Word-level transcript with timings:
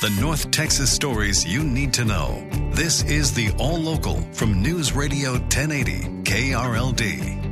The 0.00 0.08
North 0.18 0.50
Texas 0.50 0.90
stories 0.90 1.44
you 1.46 1.62
need 1.62 1.92
to 1.92 2.06
know. 2.06 2.48
This 2.72 3.02
is 3.02 3.34
the 3.34 3.50
All 3.58 3.76
Local 3.76 4.18
from 4.32 4.62
News 4.62 4.94
Radio 4.94 5.32
1080 5.32 6.22
KRLD. 6.22 7.50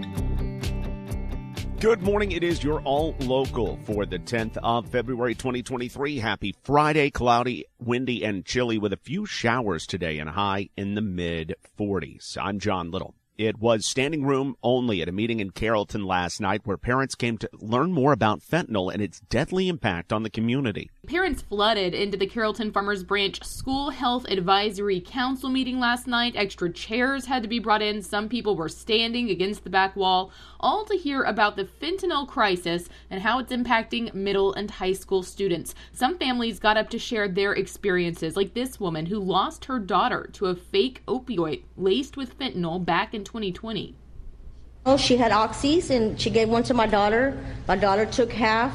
Good 1.78 2.00
morning. 2.00 2.32
It 2.32 2.42
is 2.42 2.64
your 2.64 2.80
all 2.84 3.14
local 3.20 3.78
for 3.84 4.06
the 4.06 4.19
10th 4.19 4.56
of 4.62 4.88
February 4.88 5.34
2023. 5.34 6.20
Happy 6.20 6.55
Friday. 6.62 7.10
Cloudy, 7.10 7.66
windy, 7.80 8.24
and 8.24 8.46
chilly 8.46 8.78
with 8.78 8.94
a 8.94 8.96
few 8.96 9.27
showers 9.27 9.86
today 9.86 10.19
and 10.19 10.30
high 10.30 10.70
in 10.74 10.94
the 10.94 11.02
mid 11.02 11.55
40s. 11.78 12.38
I'm 12.41 12.60
John 12.60 12.91
Little. 12.91 13.14
It 13.38 13.60
was 13.60 13.87
standing 13.87 14.27
room 14.27 14.56
only 14.65 15.01
at 15.01 15.09
a 15.09 15.12
meeting 15.12 15.38
in 15.38 15.51
Carrollton 15.51 16.02
last 16.02 16.41
night 16.41 16.62
where 16.65 16.77
parents 16.77 17.15
came 17.15 17.38
to 17.38 17.48
learn 17.61 17.92
more 17.92 18.12
about 18.12 18.41
fentanyl 18.41 18.92
and 18.92 19.01
its 19.01 19.20
deadly 19.30 19.69
impact 19.69 20.12
on 20.12 20.24
the 20.24 20.28
community. 20.28 20.91
Parents 21.06 21.42
flooded 21.42 21.95
into 21.95 22.16
the 22.16 22.27
Carrollton 22.27 22.73
Farmers 22.73 23.05
Branch 23.05 23.41
School 23.45 23.91
Health 23.91 24.27
Advisory 24.28 25.01
Council 25.01 25.50
meeting 25.50 25.78
last 25.78 26.08
night. 26.08 26.34
Extra 26.34 26.69
chairs 26.69 27.27
had 27.27 27.45
to 27.45 27.48
be 27.48 27.61
brought 27.61 27.80
in. 27.80 28.03
Some 28.03 28.28
people 28.28 28.56
were 28.56 28.69
standing 28.69 29.30
against 29.30 29.62
the 29.62 29.70
back 29.70 29.95
wall, 29.95 30.33
all 30.58 30.84
to 30.86 30.97
hear 30.97 31.23
about 31.23 31.55
the 31.55 31.64
fentanyl 31.80 32.27
crisis 32.27 32.89
and 33.08 33.23
how 33.23 33.39
it's 33.39 33.52
impacting 33.52 34.12
middle 34.14 34.52
and 34.55 34.69
high 34.69 34.92
school 34.92 35.23
students. 35.23 35.77
Some 35.92 36.19
families 36.19 36.58
got 36.58 36.77
up 36.77 36.91
to 36.91 36.98
share 36.98 37.28
their 37.28 37.52
experiences, 37.52 38.36
like 38.36 38.55
this 38.55 38.80
woman 38.80 39.06
who 39.06 39.20
lost 39.20 39.67
her 39.67 39.78
daughter 39.78 40.28
to 40.33 40.47
a 40.47 40.56
fake 40.56 41.02
opioid 41.06 41.62
laced 41.77 42.17
with 42.17 42.36
fentanyl 42.36 42.84
back 42.84 43.14
in 43.14 43.27
2020. 43.28 43.94
Oh, 44.86 44.96
she 44.96 45.18
had 45.18 45.32
oxys 45.32 45.90
and 45.90 46.18
she 46.18 46.30
gave 46.30 46.48
one 46.48 46.62
to 46.62 46.72
my 46.72 46.86
daughter. 46.86 47.38
My 47.66 47.76
daughter 47.76 48.06
took 48.06 48.32
half 48.32 48.74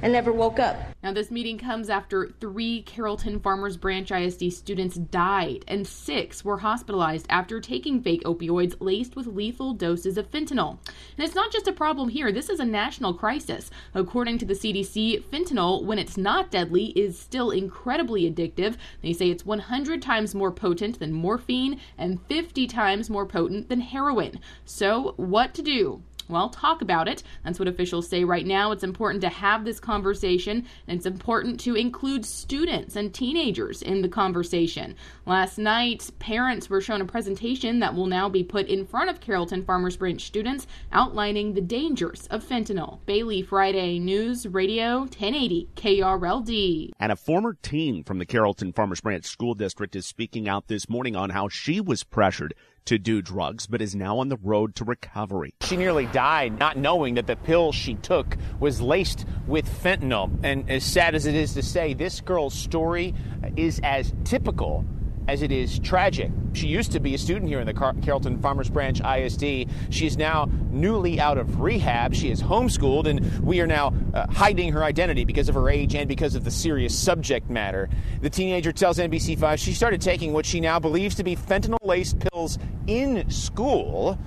and 0.00 0.12
never 0.12 0.30
woke 0.30 0.60
up. 0.60 0.76
Now, 1.02 1.14
this 1.14 1.30
meeting 1.30 1.56
comes 1.56 1.88
after 1.88 2.28
three 2.40 2.82
Carrollton 2.82 3.40
Farmers 3.40 3.78
Branch 3.78 4.10
ISD 4.10 4.52
students 4.52 4.96
died 4.96 5.64
and 5.66 5.86
six 5.86 6.44
were 6.44 6.58
hospitalized 6.58 7.24
after 7.30 7.58
taking 7.58 8.02
fake 8.02 8.22
opioids 8.24 8.76
laced 8.80 9.16
with 9.16 9.26
lethal 9.26 9.72
doses 9.72 10.18
of 10.18 10.30
fentanyl. 10.30 10.76
And 11.16 11.24
it's 11.24 11.34
not 11.34 11.50
just 11.50 11.66
a 11.66 11.72
problem 11.72 12.10
here, 12.10 12.30
this 12.30 12.50
is 12.50 12.60
a 12.60 12.66
national 12.66 13.14
crisis. 13.14 13.70
According 13.94 14.36
to 14.38 14.44
the 14.44 14.52
CDC, 14.52 15.22
fentanyl, 15.24 15.84
when 15.84 15.98
it's 15.98 16.18
not 16.18 16.50
deadly, 16.50 16.88
is 16.88 17.18
still 17.18 17.50
incredibly 17.50 18.30
addictive. 18.30 18.76
They 19.00 19.14
say 19.14 19.30
it's 19.30 19.46
100 19.46 20.02
times 20.02 20.34
more 20.34 20.52
potent 20.52 20.98
than 20.98 21.14
morphine 21.14 21.80
and 21.96 22.20
50 22.26 22.66
times 22.66 23.08
more 23.08 23.24
potent 23.24 23.70
than 23.70 23.80
heroin. 23.80 24.38
So, 24.66 25.14
what 25.16 25.54
to 25.54 25.62
do? 25.62 26.02
Well, 26.30 26.48
talk 26.48 26.80
about 26.80 27.08
it. 27.08 27.24
That's 27.44 27.58
what 27.58 27.66
officials 27.66 28.08
say 28.08 28.22
right 28.22 28.46
now. 28.46 28.70
It's 28.70 28.84
important 28.84 29.20
to 29.22 29.28
have 29.28 29.64
this 29.64 29.80
conversation, 29.80 30.64
and 30.86 30.96
it's 30.96 31.06
important 31.06 31.58
to 31.60 31.74
include 31.74 32.24
students 32.24 32.94
and 32.94 33.12
teenagers 33.12 33.82
in 33.82 34.00
the 34.00 34.08
conversation. 34.08 34.94
Last 35.26 35.58
night, 35.58 36.08
parents 36.20 36.70
were 36.70 36.80
shown 36.80 37.00
a 37.00 37.04
presentation 37.04 37.80
that 37.80 37.94
will 37.94 38.06
now 38.06 38.28
be 38.28 38.44
put 38.44 38.68
in 38.68 38.86
front 38.86 39.10
of 39.10 39.20
Carrollton 39.20 39.64
Farmers 39.64 39.96
Branch 39.96 40.22
students 40.22 40.68
outlining 40.92 41.54
the 41.54 41.60
dangers 41.60 42.28
of 42.28 42.44
fentanyl. 42.44 43.00
Bailey 43.06 43.42
Friday 43.42 43.98
News 43.98 44.46
Radio 44.46 45.00
1080 45.00 45.68
KRLD. 45.74 46.90
And 47.00 47.10
a 47.10 47.16
former 47.16 47.56
teen 47.60 48.04
from 48.04 48.18
the 48.18 48.26
Carrollton 48.26 48.72
Farmers 48.72 49.00
Branch 49.00 49.24
School 49.24 49.54
District 49.54 49.96
is 49.96 50.06
speaking 50.06 50.48
out 50.48 50.68
this 50.68 50.88
morning 50.88 51.16
on 51.16 51.30
how 51.30 51.48
she 51.48 51.80
was 51.80 52.04
pressured 52.04 52.54
to 52.86 52.98
do 52.98 53.22
drugs, 53.22 53.66
but 53.66 53.80
is 53.80 53.94
now 53.94 54.18
on 54.18 54.28
the 54.28 54.36
road 54.36 54.74
to 54.76 54.84
recovery. 54.84 55.54
She 55.62 55.76
nearly 55.76 56.06
died 56.06 56.58
not 56.58 56.76
knowing 56.76 57.14
that 57.14 57.26
the 57.26 57.36
pill 57.36 57.72
she 57.72 57.94
took 57.94 58.36
was 58.58 58.80
laced 58.80 59.24
with 59.46 59.68
fentanyl. 59.82 60.30
And 60.42 60.70
as 60.70 60.84
sad 60.84 61.14
as 61.14 61.26
it 61.26 61.34
is 61.34 61.54
to 61.54 61.62
say, 61.62 61.94
this 61.94 62.20
girl's 62.20 62.54
story 62.54 63.14
is 63.56 63.80
as 63.82 64.12
typical 64.24 64.84
as 65.28 65.42
it 65.42 65.52
is 65.52 65.78
tragic. 65.78 66.30
She 66.54 66.66
used 66.66 66.92
to 66.92 67.00
be 67.00 67.14
a 67.14 67.18
student 67.18 67.48
here 67.48 67.60
in 67.60 67.66
the 67.66 67.74
Car- 67.74 67.94
Carrollton 68.02 68.40
Farmers 68.40 68.68
Branch 68.68 69.00
ISD. 69.00 69.68
She 69.90 70.06
is 70.06 70.16
now 70.16 70.50
newly 70.70 71.20
out 71.20 71.38
of 71.38 71.60
rehab. 71.60 72.14
She 72.14 72.30
is 72.30 72.42
homeschooled, 72.42 73.06
and 73.06 73.42
we 73.42 73.60
are 73.60 73.66
now 73.66 73.92
uh, 74.14 74.26
hiding 74.30 74.72
her 74.72 74.84
identity 74.84 75.24
because 75.24 75.48
of 75.48 75.54
her 75.54 75.68
age 75.68 75.94
and 75.94 76.08
because 76.08 76.34
of 76.34 76.44
the 76.44 76.50
serious 76.50 76.96
subject 76.96 77.50
matter. 77.50 77.88
The 78.20 78.30
teenager 78.30 78.72
tells 78.72 78.98
NBC5 78.98 79.58
she 79.58 79.72
started 79.72 80.00
taking 80.00 80.32
what 80.32 80.46
she 80.46 80.60
now 80.60 80.78
believes 80.78 81.14
to 81.16 81.24
be 81.24 81.36
fentanyl 81.36 81.78
laced 81.82 82.18
pills 82.18 82.58
in 82.86 83.28
school 83.30 84.18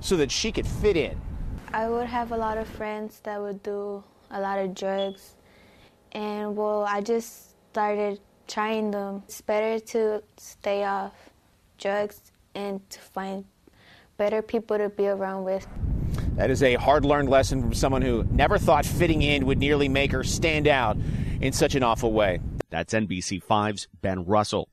so 0.00 0.16
that 0.16 0.30
she 0.30 0.52
could 0.52 0.66
fit 0.66 0.96
in. 0.96 1.20
I 1.72 1.88
would 1.88 2.06
have 2.06 2.32
a 2.32 2.36
lot 2.36 2.58
of 2.58 2.68
friends 2.68 3.20
that 3.24 3.40
would 3.40 3.62
do 3.62 4.02
a 4.30 4.40
lot 4.40 4.58
of 4.58 4.74
drugs, 4.74 5.34
and 6.12 6.56
well, 6.56 6.84
I 6.84 7.00
just 7.00 7.50
started 7.72 8.20
trying 8.46 8.90
them. 8.90 9.22
It's 9.26 9.40
better 9.40 9.78
to 9.78 10.22
stay 10.36 10.84
off 10.84 11.12
drugs 11.78 12.32
and 12.54 12.88
to 12.90 12.98
find 13.00 13.44
better 14.16 14.42
people 14.42 14.78
to 14.78 14.88
be 14.88 15.06
around 15.06 15.44
with. 15.44 15.66
That 16.36 16.50
is 16.50 16.62
a 16.62 16.74
hard 16.74 17.04
learned 17.04 17.28
lesson 17.28 17.62
from 17.62 17.74
someone 17.74 18.02
who 18.02 18.24
never 18.30 18.58
thought 18.58 18.84
fitting 18.86 19.22
in 19.22 19.46
would 19.46 19.58
nearly 19.58 19.88
make 19.88 20.12
her 20.12 20.24
stand 20.24 20.68
out 20.68 20.96
in 21.40 21.52
such 21.52 21.74
an 21.74 21.82
awful 21.82 22.12
way. 22.12 22.40
That's 22.70 22.94
NBC5's 22.94 23.88
Ben 24.02 24.24
Russell. 24.24 24.68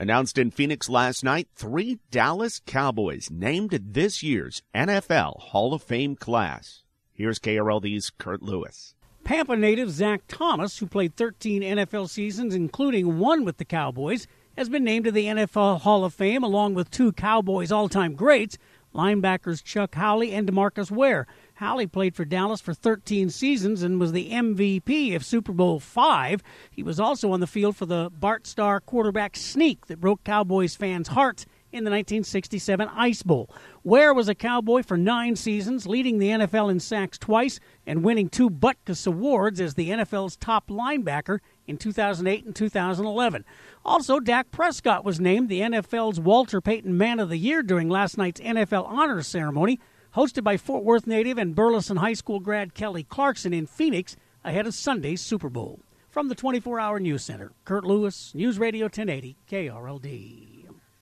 Announced 0.00 0.38
in 0.38 0.50
Phoenix 0.50 0.88
last 0.88 1.22
night, 1.22 1.48
three 1.54 1.98
Dallas 2.10 2.60
Cowboys 2.66 3.30
named 3.30 3.70
this 3.70 4.22
year's 4.22 4.62
NFL 4.74 5.38
Hall 5.40 5.72
of 5.72 5.82
Fame 5.82 6.16
class. 6.16 6.82
Here's 7.12 7.38
KRLD's 7.38 8.10
Kurt 8.10 8.42
Lewis. 8.42 8.94
Pampa 9.22 9.56
native 9.56 9.90
Zach 9.90 10.22
Thomas, 10.26 10.78
who 10.78 10.86
played 10.86 11.16
13 11.16 11.62
NFL 11.62 12.10
seasons, 12.10 12.54
including 12.54 13.18
one 13.18 13.44
with 13.44 13.58
the 13.58 13.64
Cowboys, 13.64 14.26
has 14.56 14.68
been 14.68 14.84
named 14.84 15.04
to 15.04 15.12
the 15.12 15.26
NFL 15.26 15.80
Hall 15.80 16.04
of 16.04 16.12
Fame 16.12 16.42
along 16.42 16.74
with 16.74 16.90
two 16.90 17.12
Cowboys 17.12 17.72
all 17.72 17.88
time 17.88 18.14
greats, 18.14 18.58
linebackers 18.94 19.62
Chuck 19.62 19.94
Howley 19.94 20.32
and 20.32 20.48
Demarcus 20.48 20.90
Ware. 20.90 21.26
Howley 21.54 21.86
played 21.86 22.14
for 22.14 22.24
Dallas 22.24 22.60
for 22.60 22.74
13 22.74 23.30
seasons 23.30 23.82
and 23.82 24.00
was 24.00 24.12
the 24.12 24.30
MVP 24.30 25.14
of 25.14 25.24
Super 25.24 25.52
Bowl 25.52 25.78
V. 25.78 26.36
He 26.70 26.82
was 26.82 26.98
also 26.98 27.32
on 27.32 27.40
the 27.40 27.46
field 27.46 27.76
for 27.76 27.86
the 27.86 28.10
Bart 28.18 28.46
Starr 28.46 28.80
quarterback 28.80 29.36
sneak 29.36 29.86
that 29.86 30.00
broke 30.00 30.24
Cowboys 30.24 30.74
fans' 30.74 31.08
hearts 31.08 31.46
in 31.74 31.82
the 31.82 31.90
1967 31.90 32.88
Ice 32.94 33.22
Bowl. 33.24 33.50
Ware 33.82 34.14
was 34.14 34.28
a 34.28 34.34
Cowboy 34.34 34.82
for 34.84 34.96
nine 34.96 35.34
seasons, 35.34 35.86
leading 35.86 36.18
the 36.18 36.28
NFL 36.28 36.70
in 36.70 36.78
sacks 36.78 37.18
twice 37.18 37.58
and 37.84 38.04
winning 38.04 38.28
two 38.28 38.48
Butkus 38.48 39.06
Awards 39.08 39.60
as 39.60 39.74
the 39.74 39.90
NFL's 39.90 40.36
top 40.36 40.68
linebacker 40.68 41.40
in 41.66 41.76
2008 41.76 42.44
and 42.44 42.54
2011. 42.56 43.44
Also, 43.84 44.20
Dak 44.20 44.50
Prescott 44.50 45.04
was 45.04 45.20
named 45.20 45.48
the 45.48 45.60
NFL's 45.60 46.20
Walter 46.20 46.60
Payton 46.60 46.96
Man 46.96 47.18
of 47.20 47.28
the 47.28 47.36
Year 47.36 47.62
during 47.62 47.88
last 47.88 48.16
night's 48.18 48.40
NFL 48.40 48.88
Honors 48.88 49.26
Ceremony, 49.26 49.78
hosted 50.14 50.44
by 50.44 50.56
Fort 50.56 50.84
Worth 50.84 51.06
native 51.06 51.38
and 51.38 51.54
Burleson 51.54 51.98
High 51.98 52.14
School 52.14 52.40
grad 52.40 52.74
Kelly 52.74 53.04
Clarkson 53.04 53.52
in 53.52 53.66
Phoenix 53.66 54.16
ahead 54.44 54.66
of 54.66 54.74
Sunday's 54.74 55.20
Super 55.20 55.48
Bowl. 55.48 55.80
From 56.10 56.28
the 56.28 56.34
24 56.34 56.78
Hour 56.78 57.00
News 57.00 57.24
Center, 57.24 57.52
Kurt 57.64 57.84
Lewis, 57.84 58.32
News 58.34 58.58
Radio 58.58 58.84
1080, 58.84 59.36
KRLD. 59.50 60.53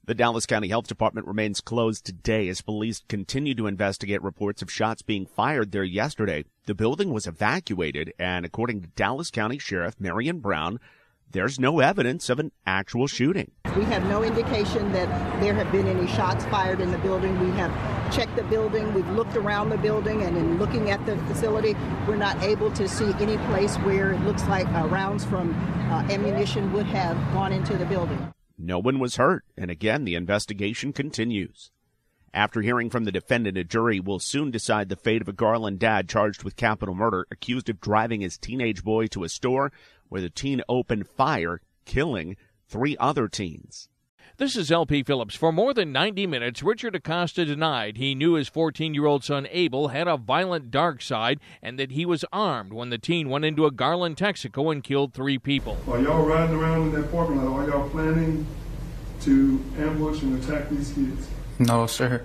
The 0.04 0.16
Dallas 0.16 0.46
County 0.46 0.66
Health 0.66 0.88
Department 0.88 1.28
remains 1.28 1.60
closed 1.60 2.04
today 2.04 2.48
as 2.48 2.60
police 2.60 3.04
continue 3.08 3.54
to 3.54 3.68
investigate 3.68 4.20
reports 4.20 4.60
of 4.60 4.68
shots 4.68 5.00
being 5.00 5.26
fired 5.26 5.70
there 5.70 5.84
yesterday. 5.84 6.44
The 6.66 6.74
building 6.74 7.12
was 7.12 7.28
evacuated, 7.28 8.12
and 8.18 8.44
according 8.44 8.80
to 8.80 8.88
Dallas 8.88 9.30
County 9.30 9.58
Sheriff 9.58 10.00
Marion 10.00 10.40
Brown, 10.40 10.80
there's 11.30 11.60
no 11.60 11.78
evidence 11.78 12.28
of 12.28 12.40
an 12.40 12.50
actual 12.66 13.06
shooting. 13.06 13.52
We 13.76 13.84
have 13.84 14.04
no 14.06 14.24
indication 14.24 14.90
that 14.90 15.08
there 15.40 15.54
have 15.54 15.70
been 15.70 15.86
any 15.86 16.08
shots 16.08 16.44
fired 16.46 16.80
in 16.80 16.90
the 16.90 16.98
building. 16.98 17.38
We 17.38 17.56
have 17.56 17.70
checked 18.12 18.34
the 18.34 18.42
building, 18.42 18.92
we've 18.94 19.08
looked 19.10 19.36
around 19.36 19.68
the 19.68 19.78
building, 19.78 20.22
and 20.22 20.36
in 20.36 20.58
looking 20.58 20.90
at 20.90 21.06
the 21.06 21.16
facility, 21.28 21.76
we're 22.08 22.16
not 22.16 22.42
able 22.42 22.72
to 22.72 22.88
see 22.88 23.12
any 23.20 23.38
place 23.46 23.76
where 23.76 24.14
it 24.14 24.20
looks 24.22 24.44
like 24.48 24.66
uh, 24.74 24.88
rounds 24.88 25.24
from 25.24 25.54
uh, 25.92 26.02
ammunition 26.10 26.72
would 26.72 26.86
have 26.86 27.16
gone 27.32 27.52
into 27.52 27.78
the 27.78 27.86
building. 27.86 28.34
No 28.64 28.78
one 28.78 29.00
was 29.00 29.16
hurt, 29.16 29.44
and 29.56 29.72
again, 29.72 30.04
the 30.04 30.14
investigation 30.14 30.92
continues. 30.92 31.72
After 32.32 32.62
hearing 32.62 32.90
from 32.90 33.02
the 33.02 33.10
defendant, 33.10 33.58
a 33.58 33.64
jury 33.64 33.98
will 33.98 34.20
soon 34.20 34.52
decide 34.52 34.88
the 34.88 34.94
fate 34.94 35.20
of 35.20 35.26
a 35.26 35.32
Garland 35.32 35.80
dad 35.80 36.08
charged 36.08 36.44
with 36.44 36.54
capital 36.54 36.94
murder, 36.94 37.26
accused 37.32 37.68
of 37.68 37.80
driving 37.80 38.20
his 38.20 38.38
teenage 38.38 38.84
boy 38.84 39.08
to 39.08 39.24
a 39.24 39.28
store 39.28 39.72
where 40.08 40.20
the 40.20 40.30
teen 40.30 40.62
opened 40.68 41.08
fire 41.08 41.60
killing 41.84 42.36
three 42.68 42.96
other 42.98 43.26
teens. 43.26 43.88
This 44.38 44.56
is 44.56 44.72
LP 44.72 45.02
Phillips. 45.02 45.34
For 45.34 45.52
more 45.52 45.74
than 45.74 45.92
90 45.92 46.26
minutes, 46.26 46.62
Richard 46.62 46.94
Acosta 46.96 47.44
denied 47.44 47.98
he 47.98 48.14
knew 48.14 48.32
his 48.32 48.48
14 48.48 48.94
year 48.94 49.04
old 49.04 49.22
son 49.22 49.46
Abel 49.50 49.88
had 49.88 50.08
a 50.08 50.16
violent 50.16 50.70
dark 50.70 51.02
side 51.02 51.38
and 51.62 51.78
that 51.78 51.90
he 51.90 52.06
was 52.06 52.24
armed 52.32 52.72
when 52.72 52.88
the 52.88 52.96
teen 52.96 53.28
went 53.28 53.44
into 53.44 53.66
a 53.66 53.70
Garland, 53.70 54.16
Texaco 54.16 54.72
and 54.72 54.82
killed 54.82 55.12
three 55.12 55.38
people. 55.38 55.76
Are 55.86 56.00
y'all 56.00 56.24
riding 56.24 56.56
around 56.56 56.82
in 56.82 56.92
that 57.00 57.12
parking 57.12 57.44
lot, 57.44 57.60
are 57.60 57.68
y'all 57.68 57.90
planning 57.90 58.46
to 59.20 59.62
ambush 59.76 60.22
and 60.22 60.42
attack 60.42 60.70
these 60.70 60.92
kids? 60.92 61.28
No, 61.58 61.86
sir. 61.86 62.24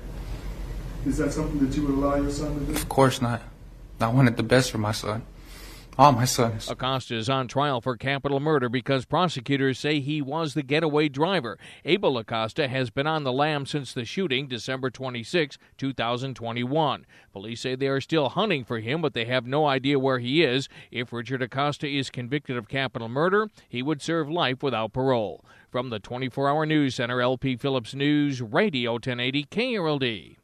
Is 1.05 1.17
that 1.17 1.33
something 1.33 1.59
that 1.59 1.75
you 1.75 1.85
would 1.87 1.95
allow 1.95 2.15
your 2.15 2.31
son 2.31 2.57
to 2.57 2.65
do? 2.65 2.71
Of 2.71 2.87
course 2.87 3.21
not. 3.21 3.41
I 3.99 4.07
wanted 4.07 4.37
the 4.37 4.43
best 4.43 4.71
for 4.71 4.77
my 4.77 4.93
son. 4.93 5.23
All 5.99 6.11
my 6.11 6.25
sons. 6.25 6.69
Acosta 6.69 7.15
is 7.15 7.27
on 7.27 7.47
trial 7.47 7.81
for 7.81 7.97
capital 7.97 8.39
murder 8.39 8.69
because 8.69 9.05
prosecutors 9.05 9.79
say 9.79 9.99
he 9.99 10.21
was 10.21 10.53
the 10.53 10.61
getaway 10.61 11.09
driver. 11.09 11.57
Abel 11.85 12.19
Acosta 12.19 12.67
has 12.67 12.91
been 12.91 13.07
on 13.07 13.23
the 13.23 13.31
lam 13.31 13.65
since 13.65 13.93
the 13.93 14.05
shooting, 14.05 14.47
December 14.47 14.91
26, 14.91 15.57
2021. 15.75 17.05
Police 17.33 17.61
say 17.61 17.73
they 17.73 17.87
are 17.87 17.99
still 17.99 18.29
hunting 18.29 18.63
for 18.63 18.79
him, 18.79 19.01
but 19.01 19.15
they 19.15 19.25
have 19.25 19.47
no 19.47 19.65
idea 19.65 19.97
where 19.97 20.19
he 20.19 20.43
is. 20.43 20.69
If 20.91 21.11
Richard 21.11 21.41
Acosta 21.41 21.87
is 21.87 22.11
convicted 22.11 22.57
of 22.57 22.69
capital 22.69 23.09
murder, 23.09 23.49
he 23.67 23.81
would 23.81 24.03
serve 24.03 24.29
life 24.29 24.61
without 24.61 24.93
parole. 24.93 25.43
From 25.71 25.89
the 25.89 25.97
24 25.99 26.47
hour 26.47 26.67
news 26.67 26.93
center, 26.93 27.21
LP 27.21 27.57
Phillips 27.57 27.95
News, 27.95 28.39
Radio 28.39 28.93
1080 28.93 29.45
KRLD. 29.45 30.37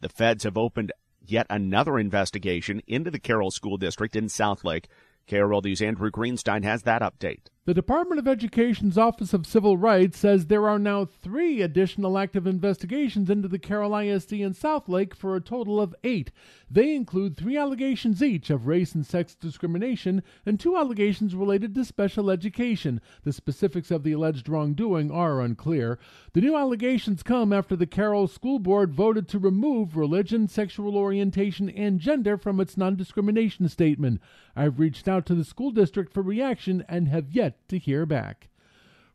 The 0.00 0.08
feds 0.08 0.44
have 0.44 0.56
opened 0.56 0.92
yet 1.30 1.46
another 1.50 1.98
investigation 1.98 2.82
into 2.86 3.10
the 3.10 3.18
Carroll 3.18 3.50
School 3.50 3.76
District 3.76 4.16
in 4.16 4.26
Southlake. 4.26 4.86
KRLD's 5.28 5.82
Andrew 5.82 6.10
Greenstein 6.10 6.64
has 6.64 6.82
that 6.82 7.02
update. 7.02 7.46
The 7.66 7.72
Department 7.72 8.18
of 8.18 8.28
Education's 8.28 8.98
Office 8.98 9.32
of 9.32 9.46
Civil 9.46 9.78
Rights 9.78 10.18
says 10.18 10.48
there 10.48 10.68
are 10.68 10.78
now 10.78 11.06
three 11.06 11.62
additional 11.62 12.18
active 12.18 12.46
investigations 12.46 13.30
into 13.30 13.48
the 13.48 13.58
Carroll 13.58 13.96
ISD 13.96 14.34
in 14.34 14.52
Southlake 14.52 15.14
for 15.14 15.34
a 15.34 15.40
total 15.40 15.80
of 15.80 15.94
eight. 16.04 16.30
They 16.70 16.94
include 16.94 17.38
three 17.38 17.56
allegations 17.56 18.22
each 18.22 18.50
of 18.50 18.66
race 18.66 18.94
and 18.94 19.06
sex 19.06 19.34
discrimination 19.34 20.22
and 20.44 20.60
two 20.60 20.76
allegations 20.76 21.34
related 21.34 21.74
to 21.74 21.86
special 21.86 22.30
education. 22.30 23.00
The 23.22 23.32
specifics 23.32 23.90
of 23.90 24.02
the 24.02 24.12
alleged 24.12 24.46
wrongdoing 24.46 25.10
are 25.10 25.40
unclear. 25.40 25.98
The 26.34 26.42
new 26.42 26.58
allegations 26.58 27.22
come 27.22 27.50
after 27.50 27.76
the 27.76 27.86
Carroll 27.86 28.28
School 28.28 28.58
Board 28.58 28.92
voted 28.92 29.26
to 29.28 29.38
remove 29.38 29.96
religion, 29.96 30.48
sexual 30.48 30.98
orientation, 30.98 31.70
and 31.70 31.98
gender 31.98 32.36
from 32.36 32.60
its 32.60 32.76
non 32.76 32.94
discrimination 32.96 33.70
statement. 33.70 34.20
I've 34.54 34.78
reached 34.78 35.08
out 35.08 35.24
to 35.26 35.34
the 35.34 35.44
school 35.44 35.70
district 35.70 36.12
for 36.12 36.22
reaction 36.22 36.84
and 36.90 37.08
have 37.08 37.30
yet 37.30 37.53
to 37.68 37.78
hear 37.78 38.06
back. 38.06 38.48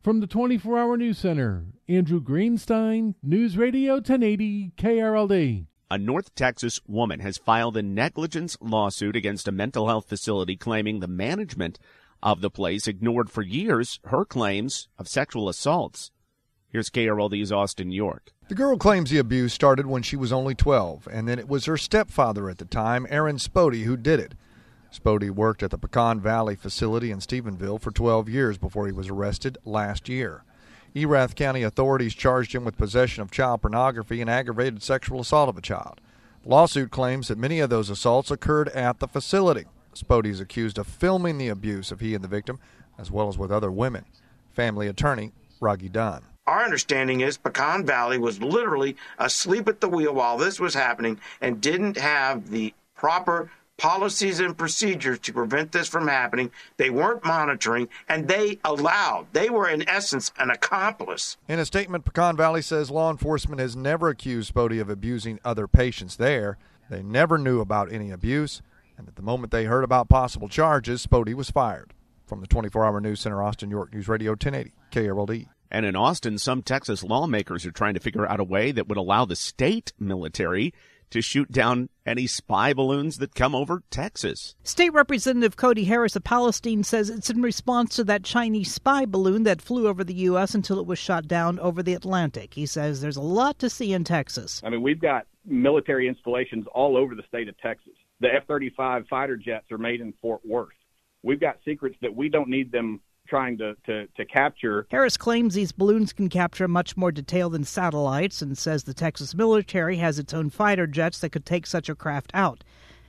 From 0.02 0.20
the 0.20 0.26
24 0.26 0.78
Hour 0.78 0.96
News 0.96 1.18
Center, 1.18 1.64
Andrew 1.88 2.22
Greenstein, 2.22 3.14
News 3.22 3.56
Radio 3.58 3.94
1080 3.94 4.72
KRLD. 4.76 5.66
A 5.90 5.98
North 5.98 6.34
Texas 6.34 6.80
woman 6.86 7.20
has 7.20 7.36
filed 7.36 7.76
a 7.76 7.82
negligence 7.82 8.56
lawsuit 8.60 9.16
against 9.16 9.48
a 9.48 9.52
mental 9.52 9.88
health 9.88 10.08
facility 10.08 10.56
claiming 10.56 11.00
the 11.00 11.08
management 11.08 11.78
of 12.22 12.40
the 12.40 12.50
place 12.50 12.86
ignored 12.86 13.28
for 13.28 13.42
years 13.42 13.98
her 14.04 14.24
claims 14.24 14.88
of 14.98 15.08
sexual 15.08 15.48
assaults. 15.48 16.12
Here's 16.68 16.90
KRLD's 16.90 17.50
Austin 17.50 17.90
York. 17.90 18.32
The 18.48 18.54
girl 18.54 18.76
claims 18.76 19.10
the 19.10 19.18
abuse 19.18 19.52
started 19.52 19.86
when 19.86 20.02
she 20.02 20.16
was 20.16 20.32
only 20.32 20.54
12, 20.54 21.08
and 21.10 21.28
then 21.28 21.38
it 21.38 21.48
was 21.48 21.64
her 21.64 21.76
stepfather 21.76 22.48
at 22.48 22.58
the 22.58 22.64
time, 22.64 23.06
Aaron 23.10 23.36
Spody, 23.36 23.82
who 23.82 23.96
did 23.96 24.20
it. 24.20 24.34
Spody 24.92 25.30
worked 25.30 25.62
at 25.62 25.70
the 25.70 25.78
Pecan 25.78 26.20
Valley 26.20 26.56
facility 26.56 27.10
in 27.10 27.18
Stephenville 27.18 27.80
for 27.80 27.90
12 27.90 28.28
years 28.28 28.58
before 28.58 28.86
he 28.86 28.92
was 28.92 29.08
arrested 29.08 29.56
last 29.64 30.08
year. 30.08 30.42
Erath 30.94 31.36
County 31.36 31.62
authorities 31.62 32.14
charged 32.14 32.54
him 32.54 32.64
with 32.64 32.76
possession 32.76 33.22
of 33.22 33.30
child 33.30 33.62
pornography 33.62 34.20
and 34.20 34.28
aggravated 34.28 34.82
sexual 34.82 35.20
assault 35.20 35.48
of 35.48 35.56
a 35.56 35.62
child. 35.62 36.00
Lawsuit 36.44 36.90
claims 36.90 37.28
that 37.28 37.38
many 37.38 37.60
of 37.60 37.70
those 37.70 37.90
assaults 37.90 38.30
occurred 38.30 38.68
at 38.70 38.98
the 38.98 39.06
facility. 39.06 39.66
Spody 39.94 40.26
is 40.26 40.40
accused 40.40 40.78
of 40.78 40.86
filming 40.86 41.38
the 41.38 41.48
abuse 41.48 41.92
of 41.92 42.00
he 42.00 42.14
and 42.14 42.24
the 42.24 42.28
victim, 42.28 42.58
as 42.98 43.10
well 43.10 43.28
as 43.28 43.38
with 43.38 43.52
other 43.52 43.70
women. 43.70 44.04
Family 44.50 44.88
attorney 44.88 45.30
Raggy 45.60 45.88
Dunn. 45.88 46.22
Our 46.46 46.64
understanding 46.64 47.20
is 47.20 47.36
Pecan 47.36 47.86
Valley 47.86 48.18
was 48.18 48.42
literally 48.42 48.96
asleep 49.18 49.68
at 49.68 49.80
the 49.80 49.88
wheel 49.88 50.14
while 50.14 50.36
this 50.36 50.58
was 50.58 50.74
happening 50.74 51.20
and 51.40 51.60
didn't 51.60 51.96
have 51.96 52.50
the 52.50 52.74
proper 52.96 53.50
policies 53.80 54.40
and 54.40 54.58
procedures 54.58 55.18
to 55.20 55.32
prevent 55.32 55.72
this 55.72 55.88
from 55.88 56.06
happening. 56.06 56.50
They 56.76 56.90
weren't 56.90 57.24
monitoring, 57.24 57.88
and 58.10 58.28
they 58.28 58.58
allowed, 58.62 59.28
they 59.32 59.48
were 59.48 59.70
in 59.70 59.88
essence 59.88 60.30
an 60.38 60.50
accomplice. 60.50 61.38
In 61.48 61.58
a 61.58 61.64
statement, 61.64 62.04
Pecan 62.04 62.36
Valley 62.36 62.60
says 62.60 62.90
law 62.90 63.10
enforcement 63.10 63.58
has 63.58 63.74
never 63.74 64.10
accused 64.10 64.54
Spody 64.54 64.82
of 64.82 64.90
abusing 64.90 65.40
other 65.46 65.66
patients 65.66 66.16
there. 66.16 66.58
They 66.90 67.02
never 67.02 67.38
knew 67.38 67.60
about 67.60 67.90
any 67.90 68.10
abuse, 68.10 68.60
and 68.98 69.08
at 69.08 69.16
the 69.16 69.22
moment 69.22 69.50
they 69.50 69.64
heard 69.64 69.84
about 69.84 70.10
possible 70.10 70.50
charges, 70.50 71.06
Spody 71.06 71.32
was 71.32 71.50
fired. 71.50 71.94
From 72.26 72.42
the 72.42 72.46
24 72.46 72.84
Hour 72.84 73.00
News 73.00 73.20
Center, 73.20 73.42
Austin, 73.42 73.70
York 73.70 73.94
News 73.94 74.08
Radio 74.08 74.32
1080, 74.32 74.72
KRLD. 74.92 75.46
And 75.70 75.86
in 75.86 75.96
Austin, 75.96 76.36
some 76.36 76.62
Texas 76.62 77.02
lawmakers 77.02 77.64
are 77.64 77.70
trying 77.70 77.94
to 77.94 78.00
figure 78.00 78.28
out 78.28 78.40
a 78.40 78.44
way 78.44 78.72
that 78.72 78.88
would 78.88 78.98
allow 78.98 79.24
the 79.24 79.36
state 79.36 79.94
military 79.98 80.74
to 81.10 81.20
shoot 81.20 81.50
down 81.50 81.88
any 82.06 82.26
spy 82.26 82.72
balloons 82.72 83.18
that 83.18 83.34
come 83.34 83.54
over 83.54 83.82
Texas. 83.90 84.54
State 84.62 84.92
Representative 84.92 85.56
Cody 85.56 85.84
Harris 85.84 86.16
of 86.16 86.24
Palestine 86.24 86.82
says 86.82 87.10
it's 87.10 87.30
in 87.30 87.42
response 87.42 87.96
to 87.96 88.04
that 88.04 88.24
Chinese 88.24 88.72
spy 88.72 89.04
balloon 89.06 89.42
that 89.44 89.62
flew 89.62 89.88
over 89.88 90.02
the 90.04 90.14
U.S. 90.14 90.54
until 90.54 90.78
it 90.78 90.86
was 90.86 90.98
shot 90.98 91.28
down 91.28 91.58
over 91.58 91.82
the 91.82 91.94
Atlantic. 91.94 92.54
He 92.54 92.66
says 92.66 93.00
there's 93.00 93.16
a 93.16 93.22
lot 93.22 93.58
to 93.58 93.70
see 93.70 93.92
in 93.92 94.04
Texas. 94.04 94.60
I 94.64 94.70
mean, 94.70 94.82
we've 94.82 95.00
got 95.00 95.26
military 95.44 96.08
installations 96.08 96.66
all 96.74 96.96
over 96.96 97.14
the 97.14 97.22
state 97.28 97.48
of 97.48 97.58
Texas. 97.58 97.92
The 98.20 98.28
F 98.34 98.46
35 98.46 99.06
fighter 99.08 99.36
jets 99.36 99.70
are 99.72 99.78
made 99.78 100.00
in 100.00 100.12
Fort 100.20 100.40
Worth. 100.44 100.68
We've 101.22 101.40
got 101.40 101.58
secrets 101.64 101.96
that 102.02 102.14
we 102.14 102.28
don't 102.28 102.48
need 102.48 102.72
them 102.72 103.00
trying 103.30 103.56
to, 103.56 103.74
to, 103.86 104.06
to 104.08 104.24
capture. 104.26 104.86
Harris 104.90 105.16
claims 105.16 105.54
these 105.54 105.72
balloons 105.72 106.12
can 106.12 106.28
capture 106.28 106.68
much 106.68 106.96
more 106.96 107.12
detail 107.12 107.48
than 107.48 107.64
satellites 107.64 108.42
and 108.42 108.58
says 108.58 108.82
the 108.82 108.92
Texas 108.92 109.34
military 109.34 109.96
has 109.96 110.18
its 110.18 110.34
own 110.34 110.50
fighter 110.50 110.86
jets 110.86 111.20
that 111.20 111.30
could 111.30 111.46
take 111.46 111.66
such 111.66 111.88
a 111.88 111.94
craft 111.94 112.32
out. 112.34 112.64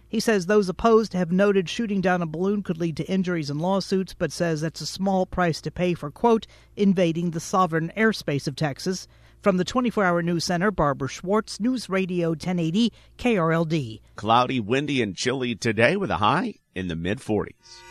He 0.08 0.20
says 0.20 0.46
those 0.46 0.70
opposed 0.70 1.14
have 1.14 1.32
noted 1.32 1.68
shooting 1.70 2.02
down 2.02 2.22
a 2.22 2.26
balloon 2.26 2.64
could 2.64 2.78
lead 2.78 2.98
to 2.98 3.10
injuries 3.10 3.50
and 3.50 3.62
lawsuits, 3.62 4.14
but 4.14 4.32
says 4.32 4.62
that's 4.62 4.82
a 4.82 4.86
small 4.86 5.26
price 5.26 5.60
to 5.62 5.72
pay 5.72 5.94
for, 5.94 6.12
quote, 6.12 6.46
invading 6.76 7.32
the 7.32 7.40
sovereign 7.40 7.92
airspace 7.98 8.48
of 8.48 8.56
Texas. 8.56 9.08
From 9.42 9.58
the 9.58 9.64
24 9.64 10.04
hour 10.04 10.22
news 10.22 10.44
center, 10.44 10.70
Barbara 10.70 11.08
Schwartz, 11.08 11.60
News 11.60 11.90
Radio 11.90 12.30
1080, 12.30 12.94
KRLD. 13.18 14.02
Cloudy, 14.18 14.60
windy, 14.60 15.02
and 15.02 15.16
chilly 15.16 15.56
today 15.56 15.96
with 15.96 16.12
a 16.12 16.18
high 16.18 16.56
in 16.76 16.90
the 16.90 16.96
mid 16.96 17.20
40s. 17.20 17.91